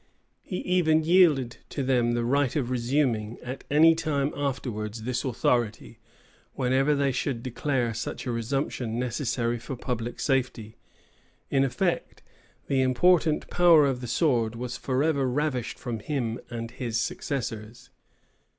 He 0.41 0.57
even 0.61 1.03
yielded 1.03 1.57
to 1.69 1.83
them 1.83 2.13
the 2.13 2.25
right 2.25 2.55
of 2.55 2.71
resuming, 2.71 3.37
at 3.43 3.63
any 3.69 3.93
time 3.93 4.33
afterwards, 4.35 5.03
this 5.03 5.23
authority, 5.23 5.99
whenever 6.55 6.95
they 6.95 7.11
should 7.11 7.43
declare 7.43 7.93
such 7.93 8.25
a 8.25 8.31
resumption 8.31 8.97
necessary 8.97 9.59
for 9.59 9.75
public 9.75 10.19
safety. 10.19 10.75
In 11.51 11.63
effect, 11.63 12.23
the 12.65 12.81
important 12.81 13.47
power 13.51 13.85
of 13.85 14.01
the 14.01 14.07
sword 14.07 14.55
was 14.55 14.75
forever 14.75 15.29
ravished 15.29 15.77
from 15.77 15.99
him 15.99 16.39
and 16.49 16.71
his 16.71 16.99
successors. 16.99 17.91